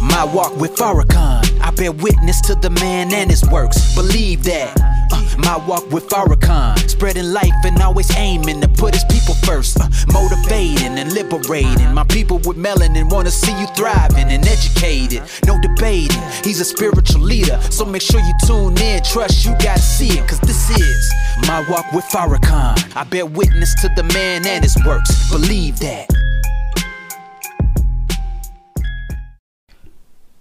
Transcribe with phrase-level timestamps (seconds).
[0.00, 3.94] My walk with Farrakhan, I bear witness to the man and his works.
[3.94, 4.74] Believe that.
[5.12, 9.78] Uh, my walk with Farrakhan, spreading life and always aiming to put his people first.
[9.78, 11.92] Uh, motivating and liberating.
[11.92, 15.22] My people with melanin wanna see you thriving and educated.
[15.46, 17.60] No debating, he's a spiritual leader.
[17.70, 20.26] So make sure you tune in, trust you gotta see it.
[20.26, 21.12] Cause this is
[21.46, 22.96] my walk with Farrakhan.
[22.96, 25.30] I bear witness to the man and his works.
[25.30, 26.29] Believe that.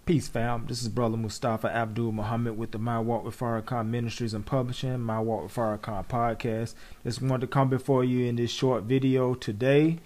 [0.10, 0.66] Peace, fam.
[0.68, 5.02] This is Brother Mustafa Abdul Muhammad with the My Walk with Farrakhan Ministries and Publishing,
[5.02, 6.74] My Walk with Farrakhan podcast.
[7.04, 10.00] Just wanted to come before you in this short video today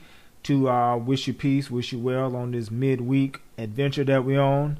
[0.43, 4.77] to uh, wish you peace, wish you well on this midweek adventure that we're on,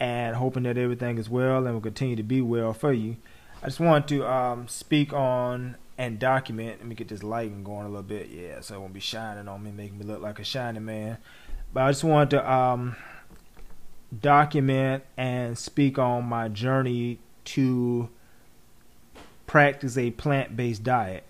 [0.00, 3.16] and hoping that everything is well and will continue to be well for you.
[3.62, 6.80] I just want to um, speak on and document.
[6.80, 9.46] Let me get this lighting going a little bit, yeah, so it won't be shining
[9.46, 11.18] on me, making me look like a shining man.
[11.72, 12.52] But I just wanted to.
[12.52, 12.96] Um,
[14.20, 18.08] document and speak on my journey to
[19.46, 21.24] practice a plant based diet.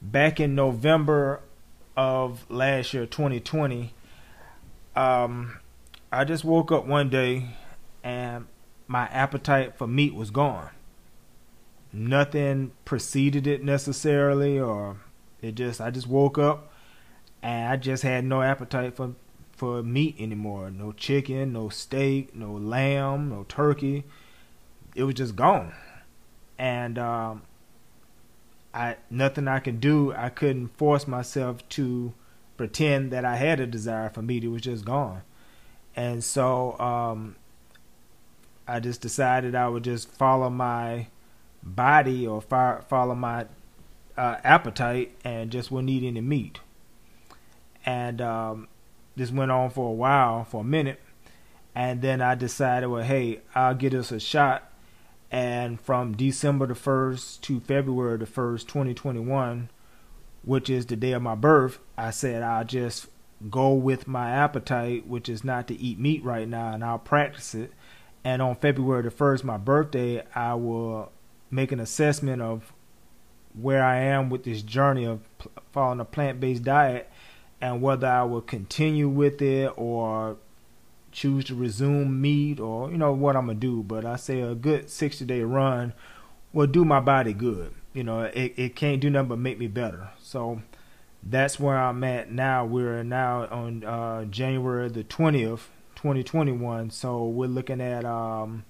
[0.00, 1.40] Back in November
[1.96, 3.92] of last year, 2020,
[4.96, 5.58] um,
[6.10, 7.56] I just woke up one day
[8.02, 8.46] and
[8.86, 10.70] my appetite for meat was gone.
[11.92, 14.96] Nothing preceded it necessarily, or
[15.40, 16.72] it just, I just woke up
[17.42, 19.14] and I just had no appetite for
[19.62, 20.72] for meat anymore.
[20.72, 24.02] No chicken, no steak, no lamb, no turkey.
[24.96, 25.72] It was just gone.
[26.58, 27.42] And um,
[28.74, 30.12] I nothing I could do.
[30.14, 32.12] I couldn't force myself to
[32.56, 34.42] pretend that I had a desire for meat.
[34.42, 35.22] It was just gone.
[35.94, 37.36] And so um,
[38.66, 41.06] I just decided I would just follow my
[41.62, 43.46] body or follow my
[44.18, 46.58] uh, appetite and just wouldn't eat any meat.
[47.86, 48.68] And um,
[49.16, 51.00] this went on for a while, for a minute,
[51.74, 54.70] and then I decided, well, hey, I'll give this a shot.
[55.30, 59.70] And from December the first to February the first, 2021,
[60.44, 63.06] which is the day of my birth, I said I'll just
[63.50, 67.54] go with my appetite, which is not to eat meat right now, and I'll practice
[67.54, 67.72] it.
[68.24, 71.10] And on February the first, my birthday, I will
[71.50, 72.72] make an assessment of
[73.54, 75.20] where I am with this journey of
[75.72, 77.10] following a plant-based diet
[77.62, 80.36] and whether I will continue with it or
[81.12, 83.82] choose to resume meat or you know what I'm gonna do.
[83.82, 85.94] But I say a good 60 day run
[86.52, 87.72] will do my body good.
[87.94, 90.10] You know, it it can't do nothing but make me better.
[90.20, 90.60] So
[91.22, 92.64] that's where I'm at now.
[92.64, 96.90] We're now on uh, January the 20th, 2021.
[96.90, 98.64] So we're looking at um,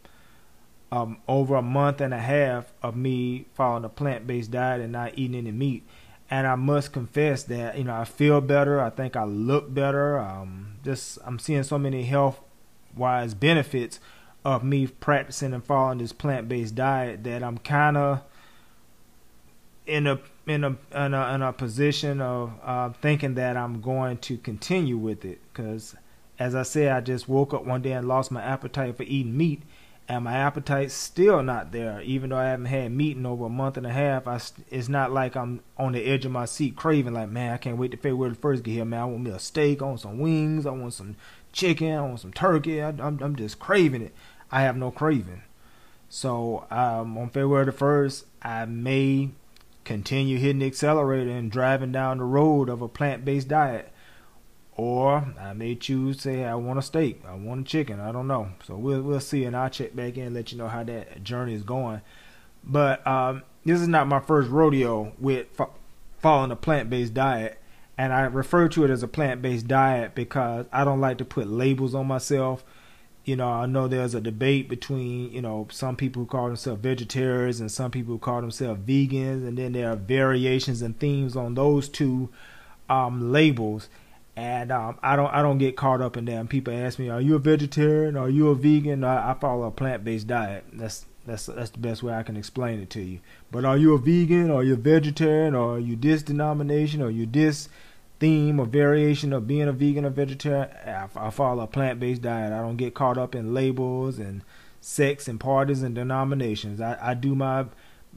[0.90, 4.92] um, over a month and a half of me following a plant based diet and
[4.92, 5.86] not eating any meat
[6.32, 8.80] and I must confess that you know I feel better.
[8.80, 10.18] I think I look better.
[10.18, 12.40] Um, just I'm seeing so many health
[12.96, 14.00] wise benefits
[14.42, 18.22] of me practicing and following this plant based diet that I'm kind of
[19.86, 24.16] in a in a in a, in a position of uh, thinking that I'm going
[24.18, 25.94] to continue with it because
[26.38, 29.36] as I said, I just woke up one day and lost my appetite for eating
[29.36, 29.64] meat,
[30.08, 32.00] and my appetite's still not there.
[32.02, 34.40] Even though I haven't had meat in over a month and a half, I
[34.70, 37.14] it's not like I'm on the edge of my seat craving.
[37.14, 39.00] Like, man, I can't wait to February first get here, man.
[39.00, 41.16] I want me a steak, I want some wings, I want some
[41.52, 42.82] chicken, I want some turkey.
[42.82, 44.14] I, am I'm just craving it.
[44.50, 45.42] I have no craving.
[46.08, 49.30] So um, on February the first, I may
[49.84, 53.92] continue hitting the accelerator and driving down the road of a plant-based diet
[54.76, 58.26] or I may choose say I want a steak, I want a chicken, I don't
[58.26, 58.48] know.
[58.64, 61.22] So we'll we'll see, and I'll check back in and let you know how that
[61.22, 62.00] journey is going.
[62.64, 65.74] But um, this is not my first rodeo with fo-
[66.20, 67.60] following a plant-based diet,
[67.98, 71.48] and I refer to it as a plant-based diet because I don't like to put
[71.48, 72.64] labels on myself.
[73.24, 76.80] You know, I know there's a debate between you know some people who call themselves
[76.80, 81.36] vegetarians and some people who call themselves vegans, and then there are variations and themes
[81.36, 82.30] on those two
[82.88, 83.90] um, labels
[84.36, 86.48] and um, I don't I don't get caught up in them.
[86.48, 88.16] People ask me, "Are you a vegetarian?
[88.16, 90.64] Are you a vegan?" I, I follow a plant based diet.
[90.72, 93.20] That's that's that's the best way I can explain it to you.
[93.50, 94.50] But are you a vegan?
[94.50, 95.54] Are you a vegetarian?
[95.54, 97.02] Or are you this denomination?
[97.02, 97.68] Or you this
[98.20, 100.68] theme or variation of being a vegan or vegetarian?
[100.86, 102.52] I, I follow a plant based diet.
[102.52, 104.42] I don't get caught up in labels and
[104.80, 106.80] sects and parties and denominations.
[106.80, 107.66] I, I do my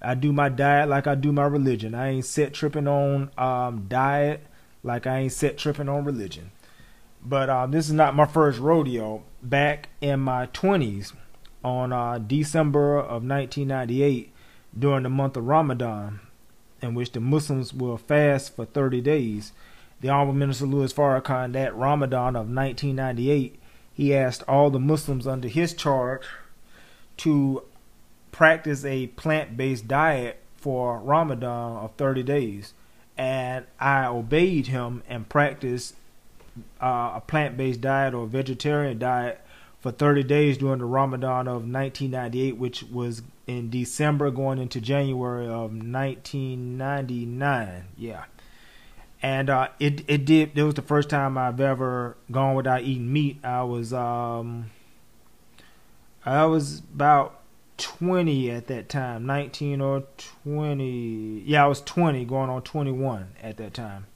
[0.01, 1.93] I do my diet like I do my religion.
[1.93, 4.45] I ain't set tripping on um, diet
[4.85, 6.51] like I ain't set tripping on religion.
[7.23, 9.23] But uh, this is not my first rodeo.
[9.41, 11.13] Back in my 20s,
[11.63, 14.31] on uh, December of 1998,
[14.77, 16.19] during the month of Ramadan,
[16.81, 19.53] in which the Muslims will fast for 30 days,
[20.01, 23.59] the Honorable Minister Louis Farrakhan, that Ramadan of 1998,
[23.91, 26.25] he asked all the Muslims under his charge
[27.17, 27.63] to
[28.31, 32.73] practice a plant-based diet for Ramadan of 30 days,
[33.17, 35.95] and I obeyed him and practiced
[36.81, 39.41] uh, a plant-based diet or vegetarian diet
[39.79, 45.45] for 30 days during the Ramadan of 1998, which was in December going into January
[45.45, 47.83] of 1999.
[47.97, 48.25] Yeah.
[49.21, 50.57] And uh, it it did.
[50.57, 53.39] It was the first time I've ever gone without eating meat.
[53.43, 54.71] I was um,
[56.25, 57.39] I was about
[57.77, 60.03] 20 at that time, 19 or
[60.43, 61.43] 20.
[61.45, 64.07] Yeah, I was 20, going on 21 at that time.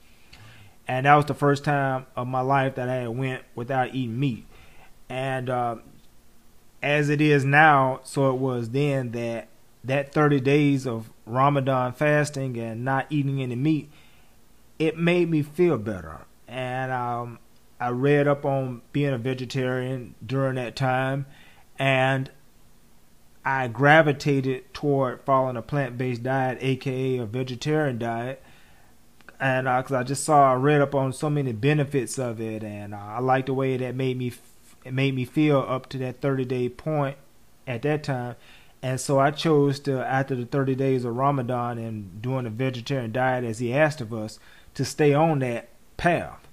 [0.88, 4.20] And that was the first time of my life that I had went without eating
[4.20, 4.46] meat.
[5.08, 5.76] And uh,
[6.82, 9.48] as it is now, so it was then that
[9.84, 13.90] that 30 days of Ramadan fasting and not eating any meat,
[14.78, 16.22] it made me feel better.
[16.48, 17.40] And um,
[17.80, 21.28] I read up on being a vegetarian during that time,
[21.78, 22.30] and
[23.46, 28.44] I gravitated toward following a plant-based diet, aka a vegetarian diet,
[29.40, 32.64] and because uh, I just saw, I read up on so many benefits of it,
[32.64, 34.34] and uh, I liked the way that made me
[34.86, 37.18] it made me feel up to that 30 day point
[37.68, 38.36] at that time.
[38.82, 43.12] And so I chose to, after the 30 days of Ramadan and doing a vegetarian
[43.12, 44.40] diet as he asked of us,
[44.76, 46.48] to stay on that path.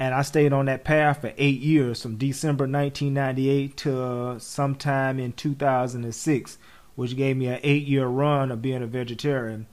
[0.00, 5.34] And I stayed on that path for eight years from December 1998 to sometime in
[5.34, 6.56] 2006,
[6.94, 9.66] which gave me an eight year run of being a vegetarian.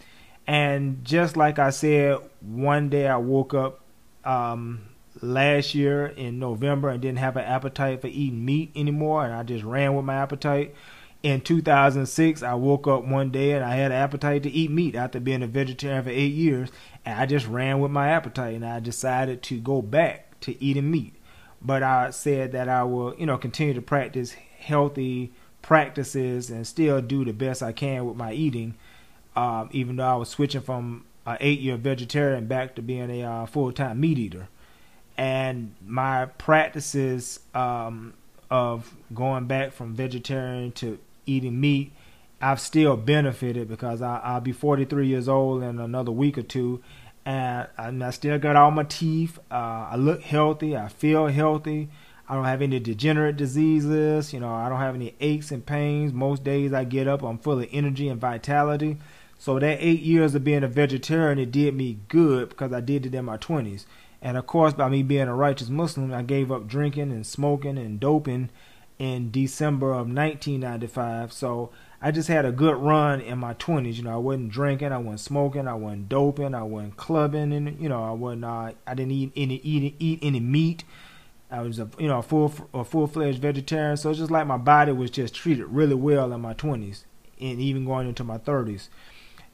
[0.46, 3.80] And just like I said, one day I woke up
[4.26, 4.90] um,
[5.22, 9.44] last year in November and didn't have an appetite for eating meat anymore, and I
[9.44, 10.76] just ran with my appetite.
[11.24, 14.96] In 2006, I woke up one day and I had an appetite to eat meat
[14.96, 16.70] after being a vegetarian for eight years,
[17.06, 20.92] and I just ran with my appetite, and I decided to go back to eating
[20.92, 21.16] meat.
[21.62, 25.32] But I said that I will, you know, continue to practice healthy
[25.64, 28.76] practices and still do the best I can with my eating,
[29.36, 33.46] um, even though I was switching from an eight-year vegetarian back to being a uh,
[33.48, 34.48] full-time meat eater
[35.18, 38.14] and my practices um,
[38.52, 41.92] of going back from vegetarian to eating meat,
[42.42, 46.82] I've still benefited because I, will be 43 years old in another week or two,
[47.26, 49.38] and, I still got all my teeth.
[49.52, 50.78] Uh, I look healthy.
[50.78, 51.90] I feel healthy.
[52.30, 54.34] I don't have any degenerate diseases.
[54.34, 56.14] You know, I don't have any aches and pains.
[56.14, 58.98] Most days I get up, I'm full of energy and vitality.
[59.40, 63.06] So that eight years of being a vegetarian, it did me good because I did
[63.06, 63.86] it in my 20s.
[64.22, 67.78] And of course, by me being a righteous Muslim, I gave up drinking and smoking
[67.78, 68.50] and doping
[69.00, 71.32] in December of 1995.
[71.32, 71.72] So
[72.02, 73.96] I just had a good run in my 20s.
[73.96, 77.80] You know, I wasn't drinking, I wasn't smoking, I wasn't doping, I wasn't clubbing, and
[77.82, 78.46] you know, I wasn't.
[78.46, 80.84] Uh, I didn't eat any eat eat any meat.
[81.50, 83.98] I was a you know a full a full fledged vegetarian.
[83.98, 87.04] So it's just like my body was just treated really well in my 20s
[87.40, 88.90] and even going into my 30s.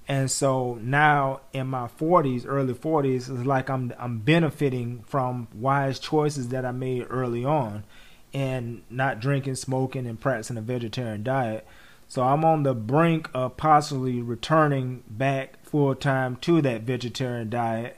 [0.07, 5.99] And so now in my 40s, early 40s, it's like I'm I'm benefiting from wise
[5.99, 7.85] choices that I made early on,
[8.33, 11.65] and not drinking, smoking, and practicing a vegetarian diet.
[12.07, 17.97] So I'm on the brink of possibly returning back full time to that vegetarian diet.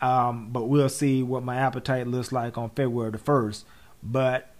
[0.00, 3.66] Um, but we'll see what my appetite looks like on February the first.
[4.02, 4.50] But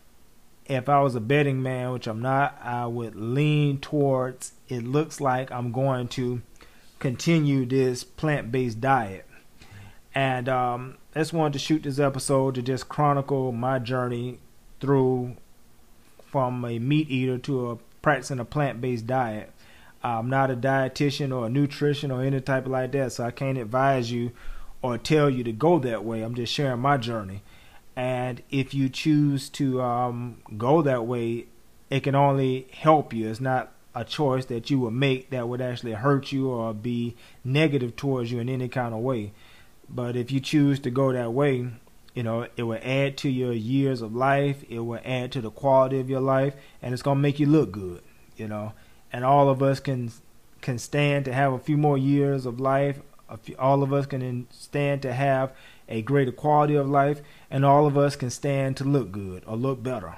[0.67, 4.53] if I was a betting man, which I'm not, I would lean towards.
[4.69, 6.43] It looks like I'm going to
[6.99, 9.27] continue this plant based diet.
[10.15, 14.41] And um, I just wanted to shoot this episode to just chronicle my journey
[14.81, 15.37] through
[16.31, 19.53] from a meat eater to a practicing a plant based diet.
[20.03, 23.31] I'm not a dietitian or a nutrition or any type of like that, so I
[23.31, 24.31] can't advise you
[24.81, 26.23] or tell you to go that way.
[26.23, 27.43] I'm just sharing my journey.
[27.97, 31.47] And if you choose to um, go that way,
[31.91, 33.29] it can only help you.
[33.29, 37.17] It's not a choice that you would make that would actually hurt you or be
[37.43, 39.33] negative towards you in any kind of way.
[39.89, 41.71] But if you choose to go that way,
[42.19, 45.53] you know, it will add to your years of life, it will add to the
[45.53, 48.03] quality of your life, and it's gonna make you look good,
[48.37, 48.73] you know.
[49.13, 50.11] And all of us can
[50.61, 52.99] can stand to have a few more years of life.
[53.43, 55.53] Few, all of us can stand to have
[55.89, 57.21] a greater quality of life,
[57.53, 60.17] and all of us can stand to look good or look better.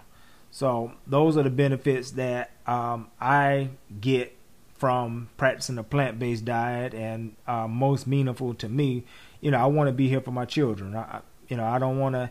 [0.50, 3.68] So those are the benefits that um, I
[4.00, 4.34] get
[4.78, 9.04] from practicing a plant-based diet, and uh, most meaningful to me,
[9.42, 10.96] you know, I want to be here for my children.
[10.96, 12.30] I, you know, I don't want to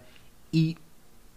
[0.51, 0.79] eat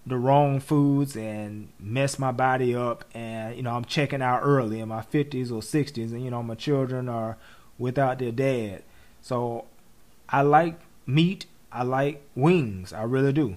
[0.06, 3.04] the wrong foods and mess my body up.
[3.12, 6.42] And you know, I'm checking out early in my 50s or 60s, and you know,
[6.42, 7.36] my children are
[7.78, 8.82] without their dad.
[9.20, 9.66] So
[10.28, 11.46] I like meat.
[11.70, 12.92] I like wings.
[12.92, 13.56] I really do.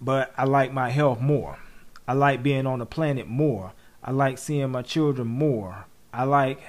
[0.00, 1.58] But I like my health more.
[2.06, 3.72] I like being on the planet more.
[4.02, 5.86] I like seeing my children more.
[6.12, 6.60] I like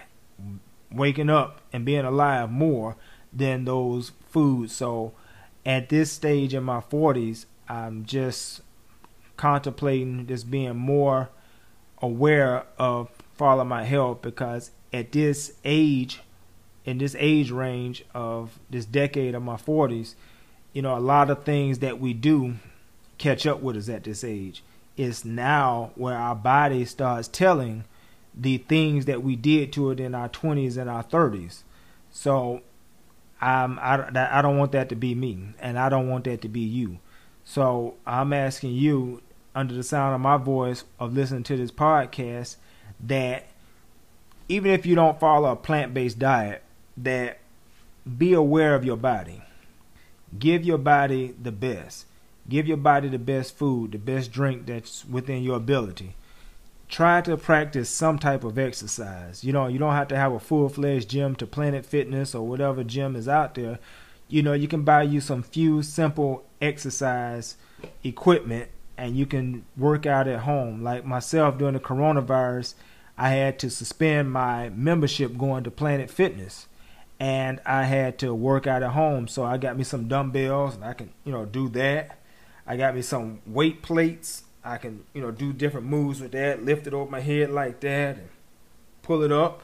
[0.91, 2.95] waking up and being alive more
[3.31, 4.75] than those foods.
[4.75, 5.13] So
[5.69, 8.61] at this stage in my 40s, I'm just
[9.37, 11.29] contemplating just being more
[12.01, 16.21] aware of follow my health because at this age,
[16.85, 20.15] in this age range of this decade of my 40s,
[20.73, 22.55] you know, a lot of things that we do
[23.19, 24.63] catch up with us at this age.
[24.97, 27.83] It's now where our body starts telling
[28.33, 31.61] the things that we did to it in our 20s and our 30s.
[32.09, 32.61] So
[33.41, 36.49] I'm, I, I don't want that to be me, and I don't want that to
[36.49, 36.99] be you.
[37.43, 39.21] So I'm asking you,
[39.55, 42.57] under the sound of my voice, of listening to this podcast,
[42.99, 43.47] that
[44.47, 46.63] even if you don't follow a plant based diet,
[46.97, 47.39] that
[48.17, 49.41] be aware of your body.
[50.37, 52.05] Give your body the best.
[52.47, 56.15] Give your body the best food, the best drink that's within your ability
[56.89, 59.43] try to practice some type of exercise.
[59.43, 62.45] You know, you don't have to have a full fledged gym to Planet Fitness or
[62.45, 63.79] whatever gym is out there.
[64.27, 67.57] You know, you can buy you some few simple exercise
[68.03, 70.83] equipment and you can work out at home.
[70.83, 72.73] Like myself during the coronavirus,
[73.17, 76.67] I had to suspend my membership going to Planet Fitness
[77.19, 79.27] and I had to work out at home.
[79.27, 82.19] So I got me some dumbbells and I can, you know, do that.
[82.65, 86.63] I got me some weight plates I can, you know, do different moves with that,
[86.63, 88.29] lift it over my head like that and
[89.01, 89.61] pull it up.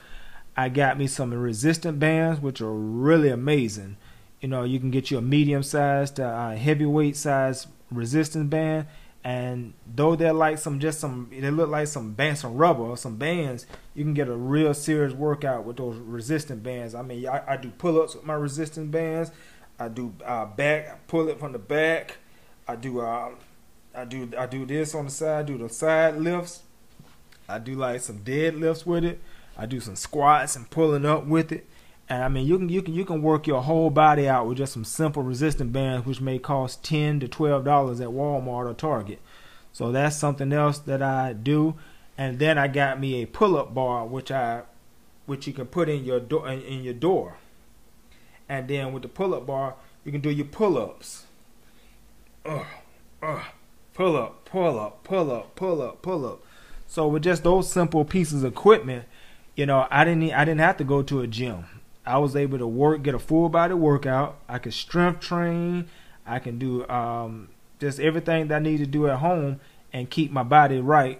[0.57, 3.97] I got me some resistant bands, which are really amazing.
[4.39, 8.87] You know, you can get you a medium sized, uh, heavyweight size resistance band,
[9.23, 12.97] and though they're like some just some, they look like some bands, some rubber or
[12.97, 13.65] some bands.
[13.95, 16.95] You can get a real serious workout with those resistant bands.
[16.95, 19.31] I mean, I, I do pull ups with my resistant bands.
[19.77, 22.17] I do uh, back, pull it from the back.
[22.67, 23.31] I do uh,
[23.95, 26.63] I do I do this on the side, do the side lifts.
[27.47, 29.21] I do like some deadlifts with it.
[29.57, 31.65] I do some squats and pulling up with it.
[32.09, 34.57] And I mean you can you can you can work your whole body out with
[34.57, 38.73] just some simple resistant bands which may cost ten to twelve dollars at Walmart or
[38.73, 39.19] Target.
[39.71, 41.75] So that's something else that I do.
[42.17, 44.63] And then I got me a pull up bar which I
[45.25, 47.37] which you can put in your door in, your door.
[48.49, 51.23] And then with the pull up bar you can do your pull ups.
[52.45, 52.65] Ugh,
[53.23, 53.45] ugh
[53.95, 56.43] pull up, pull up, pull up, pull up, pull up.
[56.85, 59.05] So with just those simple pieces of equipment,
[59.55, 61.65] you know, I didn't I didn't have to go to a gym.
[62.05, 64.37] I was able to work, get a full body workout.
[64.47, 65.87] I could strength train.
[66.27, 67.49] I can do um,
[67.79, 69.59] just everything that I need to do at home
[69.91, 71.19] and keep my body right.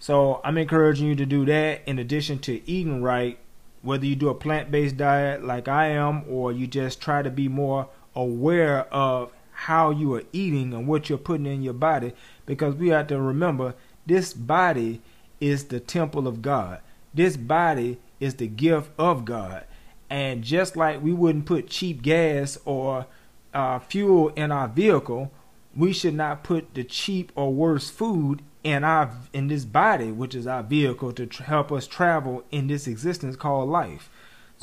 [0.00, 3.38] So I'm encouraging you to do that in addition to eating right,
[3.82, 7.30] whether you do a plant based diet like I am or you just try to
[7.30, 12.12] be more aware of how you are eating and what you're putting in your body
[12.44, 13.74] because we have to remember
[14.06, 15.00] this body
[15.40, 16.80] is the temple of God.
[17.12, 19.64] This body is the gift of God.
[20.10, 23.06] And just like we wouldn't put cheap gas or
[23.52, 25.32] uh, fuel in our vehicle,
[25.76, 30.34] we should not put the cheap or worse food in our in this body, which
[30.34, 34.10] is our vehicle to help us travel in this existence called life.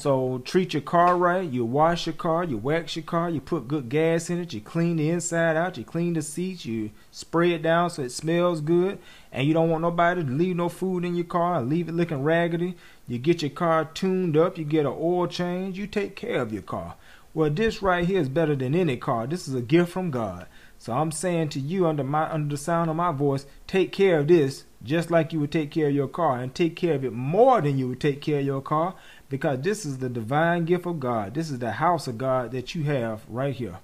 [0.01, 1.47] So treat your car right.
[1.47, 4.59] You wash your car, you wax your car, you put good gas in it, you
[4.59, 8.61] clean the inside out, you clean the seats, you spray it down so it smells
[8.61, 8.97] good,
[9.31, 11.93] and you don't want nobody to leave no food in your car and leave it
[11.93, 12.75] looking raggedy.
[13.07, 16.51] You get your car tuned up, you get an oil change, you take care of
[16.51, 16.95] your car.
[17.35, 19.27] Well, this right here is better than any car.
[19.27, 20.47] This is a gift from God.
[20.79, 24.17] So I'm saying to you under my under the sound of my voice, take care
[24.17, 27.05] of this just like you would take care of your car and take care of
[27.05, 28.95] it more than you would take care of your car
[29.31, 31.33] because this is the divine gift of God.
[31.33, 33.79] This is the house of God that you have right here.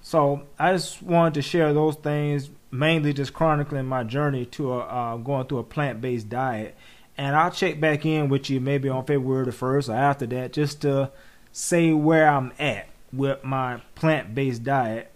[0.00, 4.78] So I just wanted to share those things, mainly just chronicling my journey to a,
[4.78, 6.76] uh, going through a plant-based diet.
[7.18, 10.52] And I'll check back in with you maybe on February the first or after that,
[10.52, 11.10] just to
[11.50, 15.12] say where I'm at with my plant-based diet.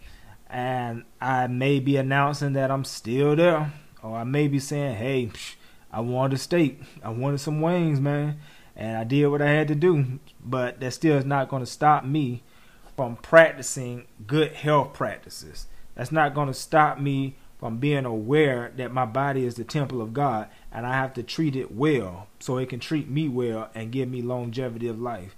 [0.50, 5.30] And I may be announcing that I'm still there, or I may be saying, "Hey,
[5.92, 8.38] I wanted a steak, I wanted some wings, man."
[8.78, 10.20] And I did what I had to do.
[10.42, 12.42] But that still is not going to stop me
[12.96, 15.66] from practicing good health practices.
[15.94, 20.00] That's not going to stop me from being aware that my body is the temple
[20.00, 23.68] of God and I have to treat it well so it can treat me well
[23.74, 25.34] and give me longevity of life.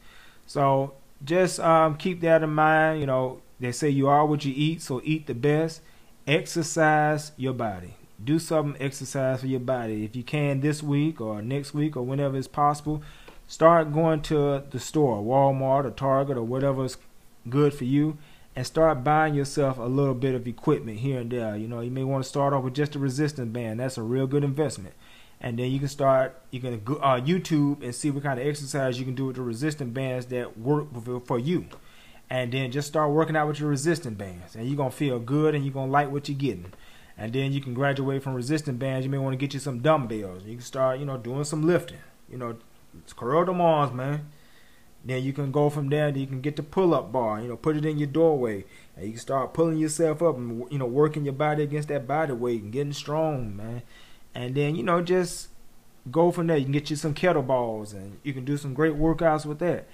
[0.47, 0.95] So
[1.25, 3.01] just um, keep that in mind.
[3.01, 5.81] You know, they say you are what you eat, so eat the best.
[6.27, 7.95] Exercise your body.
[8.23, 10.05] Do some exercise for your body.
[10.05, 13.03] If you can this week or next week or whenever it's possible,
[13.51, 16.97] Start going to the store, Walmart or Target or whatever is
[17.49, 18.17] good for you,
[18.55, 21.57] and start buying yourself a little bit of equipment here and there.
[21.57, 23.81] You know, you may want to start off with just a resistance band.
[23.81, 24.95] That's a real good investment.
[25.41, 28.47] And then you can start, you can go uh, YouTube and see what kind of
[28.47, 30.87] exercise you can do with the resistance bands that work
[31.27, 31.67] for you.
[32.31, 34.55] And then just start working out with your resistance bands.
[34.55, 36.73] And you're going to feel good and you're going to like what you're getting.
[37.19, 39.05] And then you can graduate from resistance bands.
[39.05, 40.45] You may want to get you some dumbbells.
[40.45, 41.99] You can start, you know, doing some lifting.
[42.31, 42.57] You know,
[43.17, 44.31] curl them arms, man.
[45.05, 46.11] Then you can go from there.
[46.11, 47.41] You can get the pull-up bar.
[47.41, 48.65] You know, put it in your doorway,
[48.97, 52.07] and you can start pulling yourself up and you know working your body against that
[52.07, 53.83] body weight and getting strong, man.
[54.35, 55.49] And then you know just
[56.11, 56.59] go from there.
[56.59, 59.87] You can get you some kettlebells, and you can do some great workouts with that.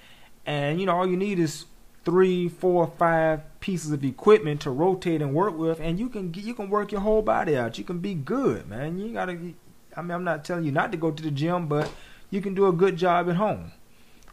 [0.45, 1.65] And you know all you need is
[2.07, 6.53] three, four, five pieces of equipment to rotate and work with, and you can you
[6.53, 7.77] can work your whole body out.
[7.77, 8.97] You can be good, man.
[8.97, 9.33] You gotta.
[9.95, 11.91] I mean, I'm not telling you not to go to the gym, but
[12.29, 13.71] you can do a good job at home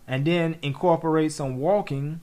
[0.06, 2.20] and then incorporate some walking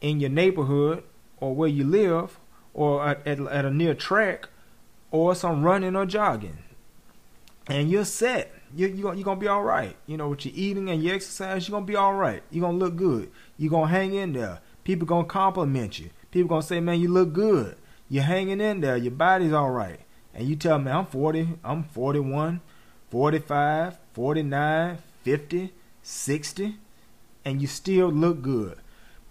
[0.00, 1.04] in your neighborhood
[1.38, 2.38] or where you live
[2.74, 4.48] or at, at, at a near track
[5.10, 6.58] or some running or jogging.
[7.66, 8.52] And you're set.
[8.74, 9.96] You're, you're, you're going to be all right.
[10.06, 12.42] You know, with your eating and your exercise, you're going to be all right.
[12.50, 13.30] You're going to look good.
[13.58, 14.60] You're going to hang in there.
[14.84, 16.10] People going to compliment you.
[16.30, 17.76] People going to say, man, you look good.
[18.08, 18.96] You're hanging in there.
[18.96, 20.00] Your body's all right.
[20.34, 22.60] And you tell me, I'm 40, I'm 41,
[23.10, 25.72] 45, 49, 50,
[26.02, 26.76] 60
[27.44, 28.78] and you still look good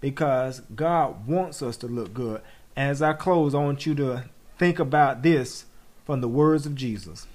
[0.00, 2.40] because God wants us to look good.
[2.76, 4.24] As I close, I want you to
[4.58, 5.66] think about this
[6.04, 7.26] from the words of Jesus.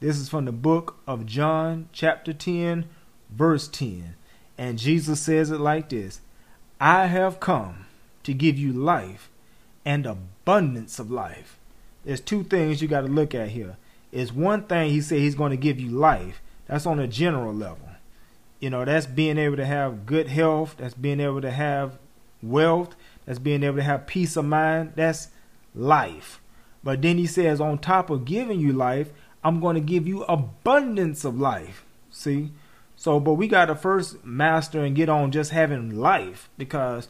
[0.00, 2.86] This is from the book of John, chapter 10,
[3.30, 4.14] verse 10.
[4.56, 6.20] And Jesus says it like this
[6.80, 7.86] I have come
[8.24, 9.30] to give you life
[9.84, 11.58] and abundance of life.
[12.04, 13.76] There's two things you got to look at here.
[14.10, 16.40] It's one thing he said he's going to give you life.
[16.66, 17.89] That's on a general level.
[18.60, 21.98] You know, that's being able to have good health, that's being able to have
[22.42, 22.94] wealth,
[23.26, 24.92] that's being able to have peace of mind.
[24.96, 25.28] That's
[25.74, 26.40] life.
[26.82, 29.10] But then he says, on top of giving you life,
[29.42, 31.84] I'm going to give you abundance of life.
[32.10, 32.52] See?
[32.96, 37.08] So, but we got to first master and get on just having life because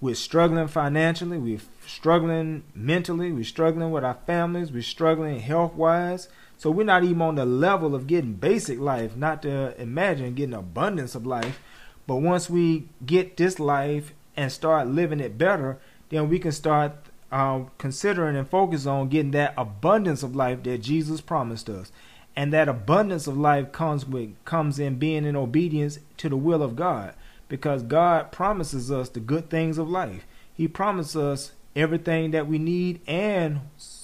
[0.00, 6.28] we're struggling financially, we're struggling mentally, we're struggling with our families, we're struggling health wise.
[6.58, 10.54] So we're not even on the level of getting basic life, not to imagine getting
[10.54, 11.60] abundance of life.
[12.08, 16.92] But once we get this life and start living it better, then we can start
[17.30, 21.92] uh, considering and focus on getting that abundance of life that Jesus promised us.
[22.34, 26.62] And that abundance of life comes with comes in being in obedience to the will
[26.62, 27.14] of God.
[27.48, 30.26] Because God promises us the good things of life.
[30.52, 33.60] He promises us everything that we need and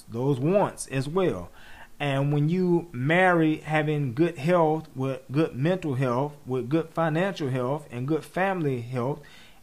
[0.09, 1.49] those wants as well.
[1.99, 7.87] And when you marry having good health with good mental health, with good financial health,
[7.89, 9.21] and good family health,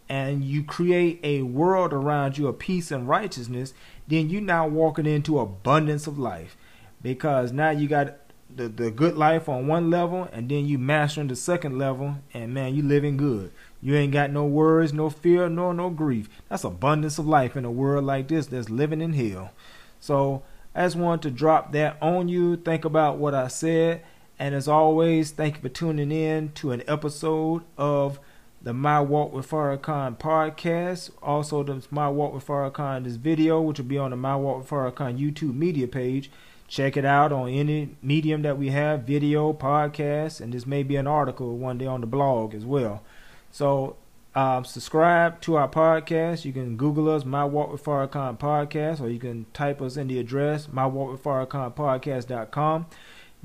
[0.08, 3.74] and you create a world around you of peace and righteousness,
[4.08, 6.56] then you're now walking into abundance of life.
[7.02, 8.16] Because now you got
[8.54, 12.52] the, the good life on one level, and then you mastering the second level, and
[12.54, 13.52] man, you living good.
[13.80, 16.28] You ain't got no worries, no fear, nor no grief.
[16.48, 19.52] That's abundance of life in a world like this that's living in hell.
[20.00, 20.42] So
[20.74, 22.56] I just wanted to drop that on you.
[22.56, 24.02] Think about what I said.
[24.38, 28.18] And as always, thank you for tuning in to an episode of
[28.62, 31.10] the My Walk with Farrakhan podcast.
[31.22, 34.58] Also, the My Walk with Farrakhan this video, which will be on the My Walk
[34.58, 36.30] with Farrakhan YouTube media page.
[36.68, 40.96] Check it out on any medium that we have, video, podcast, and this may be
[40.96, 43.02] an article one day on the blog as well.
[43.50, 43.96] So
[44.34, 46.44] um, subscribe to our podcast.
[46.44, 50.08] You can Google us, My Walk with Farrakhan Podcast, or you can type us in
[50.08, 52.86] the address, My Walk with Farrakhan Podcast.com.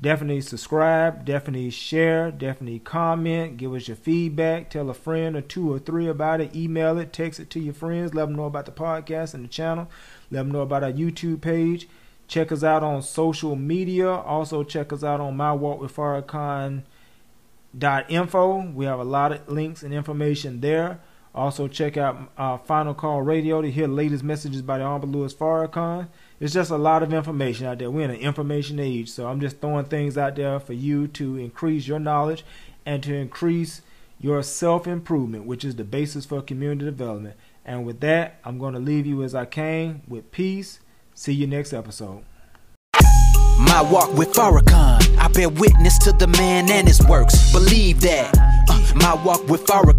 [0.00, 5.72] Definitely subscribe, definitely share, definitely comment, give us your feedback, tell a friend or two
[5.72, 8.64] or three about it, email it, text it to your friends, let them know about
[8.64, 9.88] the podcast and the channel,
[10.30, 11.88] let them know about our YouTube page.
[12.28, 14.08] Check us out on social media.
[14.08, 16.82] Also, check us out on My Walk with Farrakhan
[18.08, 18.70] info.
[18.70, 21.00] We have a lot of links and information there.
[21.34, 25.34] Also, check out uh, Final Call Radio to hear latest messages by the Honorable Louis
[25.34, 26.08] Farrakhan.
[26.40, 27.90] It's just a lot of information out there.
[27.90, 31.36] We're in an information age, so I'm just throwing things out there for you to
[31.36, 32.44] increase your knowledge
[32.86, 33.82] and to increase
[34.20, 37.36] your self improvement, which is the basis for community development.
[37.64, 40.80] And with that, I'm going to leave you as I came with peace.
[41.14, 42.24] See you next episode.
[43.58, 47.52] My walk with Farrakhan, I bear witness to the man and his works.
[47.52, 48.32] Believe that.
[48.70, 49.98] Uh, my walk with Farrakhan.